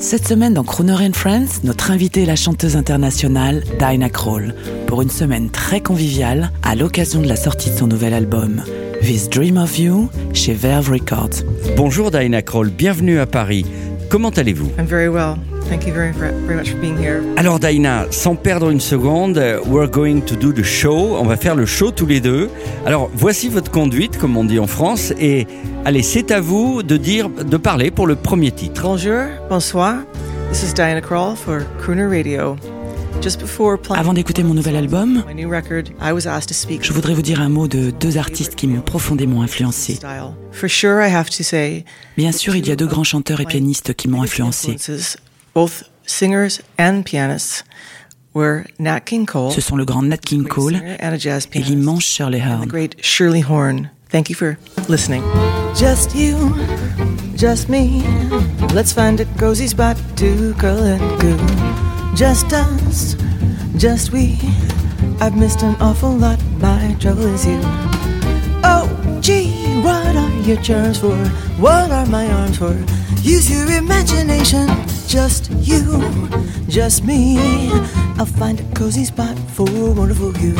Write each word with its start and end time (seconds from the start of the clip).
Cette 0.00 0.26
semaine 0.26 0.54
dans 0.54 0.64
Croner 0.64 1.06
and 1.06 1.12
Friends, 1.12 1.62
notre 1.62 1.90
invitée 1.90 2.22
est 2.22 2.26
la 2.26 2.34
chanteuse 2.34 2.74
internationale 2.74 3.62
Dinah 3.78 4.08
Kroll 4.08 4.54
pour 4.86 5.02
une 5.02 5.10
semaine 5.10 5.50
très 5.50 5.82
conviviale 5.82 6.52
à 6.62 6.74
l'occasion 6.74 7.20
de 7.20 7.28
la 7.28 7.36
sortie 7.36 7.68
de 7.70 7.76
son 7.76 7.86
nouvel 7.86 8.14
album 8.14 8.62
This 9.02 9.28
Dream 9.28 9.58
of 9.58 9.78
You 9.78 10.08
chez 10.32 10.54
Verve 10.54 10.90
Records. 10.90 11.44
Bonjour 11.76 12.10
Diana 12.10 12.40
Kroll, 12.40 12.70
bienvenue 12.70 13.18
à 13.18 13.26
Paris. 13.26 13.66
Comment 14.08 14.30
allez-vous? 14.30 14.70
I'm 14.78 14.86
very 14.86 15.08
well. 15.08 15.36
Thank 15.70 15.86
you 15.86 15.92
very, 15.94 16.10
very 16.12 16.56
much 16.56 16.70
for 16.70 16.80
being 16.80 16.98
here. 16.98 17.22
Alors 17.36 17.60
Diana, 17.60 18.06
sans 18.10 18.34
perdre 18.34 18.70
une 18.70 18.80
seconde, 18.80 19.40
we're 19.66 19.88
going 19.88 20.20
to 20.22 20.34
do 20.34 20.52
the 20.52 20.64
show. 20.64 21.16
On 21.16 21.24
va 21.24 21.36
faire 21.36 21.54
le 21.54 21.64
show 21.64 21.92
tous 21.92 22.06
les 22.06 22.20
deux. 22.20 22.50
Alors 22.84 23.08
voici 23.14 23.48
votre 23.48 23.70
conduite, 23.70 24.18
comme 24.18 24.36
on 24.36 24.42
dit 24.42 24.58
en 24.58 24.66
France, 24.66 25.12
et 25.20 25.46
allez, 25.84 26.02
c'est 26.02 26.32
à 26.32 26.40
vous 26.40 26.82
de 26.82 26.96
dire, 26.96 27.28
de 27.28 27.56
parler 27.56 27.92
pour 27.92 28.08
le 28.08 28.16
premier 28.16 28.50
titre. 28.50 28.82
Bonjour, 28.82 29.22
bonsoir. 29.48 29.98
This 30.50 30.64
is 30.64 30.74
Diana 30.74 31.00
Krall 31.00 31.36
for 31.36 31.60
Crooner 31.78 32.08
Radio. 32.08 32.56
Just 33.22 33.38
before 33.38 33.78
playing 33.78 34.00
Avant 34.00 34.12
d'écouter 34.12 34.42
mon 34.42 34.54
nouvel 34.54 34.74
album, 34.74 35.22
my 35.28 35.34
new 35.34 35.48
record, 35.48 35.90
I 36.02 36.10
was 36.12 36.26
asked 36.26 36.48
to 36.48 36.54
speak. 36.54 36.82
je 36.84 36.92
voudrais 36.92 37.14
vous 37.14 37.22
dire 37.22 37.40
un 37.40 37.48
mot 37.48 37.68
de 37.68 37.90
deux 37.90 38.18
artistes 38.18 38.56
qui 38.56 38.66
m'ont 38.66 38.80
profondément 38.80 39.42
influencé. 39.42 39.94
Style. 39.94 40.32
For 40.50 40.68
sure, 40.68 41.00
I 41.00 41.14
have 41.14 41.30
to 41.30 41.44
say, 41.44 41.84
Bien 42.16 42.32
sûr, 42.32 42.56
il 42.56 42.66
y 42.66 42.72
a 42.72 42.76
deux 42.76 42.88
grands 42.88 43.04
chanteurs 43.04 43.40
et 43.40 43.46
pianistes 43.46 43.94
qui 43.94 44.08
m'ont 44.08 44.22
influencé. 44.22 44.76
Influences, 45.54 45.54
both 45.54 45.88
singers 46.06 46.60
and 46.78 47.04
pianists, 47.04 47.62
were 48.32 48.66
Nat 48.78 49.00
King 49.00 49.26
Cole, 49.26 49.50
Ce 49.50 49.60
sont 49.60 49.76
le 49.76 49.84
grand 49.84 50.08
Nat 50.08 50.18
King 50.18 50.44
great 50.44 50.52
Cole 50.52 50.76
and 50.76 51.14
a 51.14 51.18
jazz 51.18 51.46
et 51.46 51.50
pianist, 51.50 51.70
l'immense 51.70 52.04
Shirley 52.04 52.40
and 52.40 52.52
the 52.52 52.56
Horn. 52.56 52.68
great 52.68 53.04
Shirley 53.04 53.40
Horn. 53.40 53.90
Thank 54.08 54.28
you 54.28 54.34
for 54.36 54.56
listening. 54.88 55.22
Just 55.76 56.14
you, 56.14 56.54
just 57.36 57.68
me. 57.68 58.02
Let's 58.72 58.92
find 58.92 59.20
a 59.20 59.24
cozy 59.38 59.66
spot 59.68 59.96
to 60.16 60.54
curl 60.54 60.82
and 60.82 61.20
goo. 61.20 61.36
Just 62.16 62.52
us, 62.52 63.16
just 63.76 64.12
we. 64.12 64.38
I've 65.20 65.36
missed 65.36 65.62
an 65.62 65.76
awful 65.80 66.10
lot. 66.12 66.40
My 66.60 66.96
trouble 67.00 67.26
is 67.26 67.46
you. 67.46 67.60
Oh, 68.64 68.88
gee, 69.20 69.50
what 69.82 70.16
are 70.16 70.30
your 70.42 70.60
charms 70.62 70.98
for? 70.98 71.16
What 71.58 71.90
are 71.90 72.06
my 72.06 72.26
arms 72.32 72.58
for? 72.58 72.76
Use 73.22 73.50
your 73.50 73.70
imagination. 73.70 74.66
Just 75.10 75.50
you, 75.50 76.28
just 76.68 77.02
me. 77.02 77.36
I'll 78.16 78.24
find 78.24 78.60
a 78.60 78.74
cozy 78.76 79.04
spot 79.04 79.36
for 79.54 79.68
a 79.68 79.90
wonderful 79.90 80.32
you. 80.38 80.54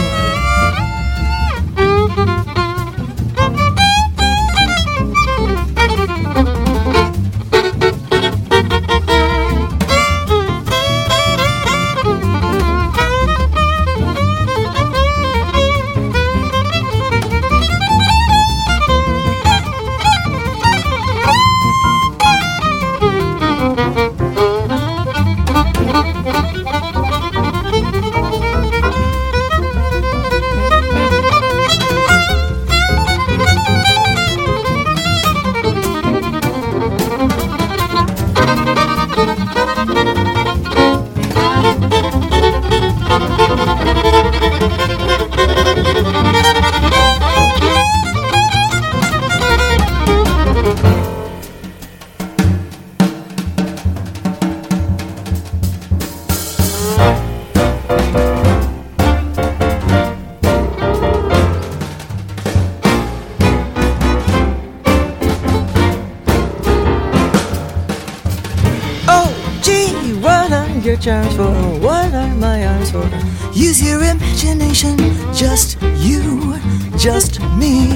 What 71.01 71.05
charms 71.05 71.37
for? 71.37 71.81
What 71.81 72.13
are 72.13 72.35
my 72.35 72.67
arms 72.67 72.91
for? 72.91 73.09
Use 73.55 73.83
your 73.83 74.03
imagination, 74.03 74.99
just 75.33 75.81
you, 75.97 76.59
just 76.99 77.41
me. 77.57 77.89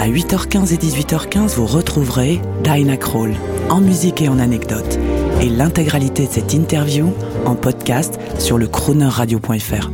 À 0.00 0.08
8h15 0.08 0.72
et 0.72 0.78
18h15, 0.78 1.56
vous 1.56 1.66
retrouverez 1.66 2.40
Dinah 2.64 2.96
Kroll 2.96 3.34
en 3.68 3.82
musique 3.82 4.22
et 4.22 4.30
en 4.30 4.38
anecdotes. 4.38 4.98
Et 5.42 5.50
l'intégralité 5.50 6.26
de 6.26 6.32
cette 6.32 6.54
interview 6.54 7.12
en 7.44 7.54
podcast 7.54 8.18
sur 8.38 8.56
le 8.56 8.66
croonerradio.fr. 8.66 9.90